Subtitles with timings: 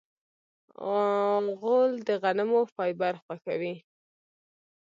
[1.59, 3.73] غول د غنمو فایبر خوښوي.